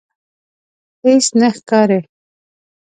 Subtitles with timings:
[1.03, 1.99] هیڅ نه ښکاري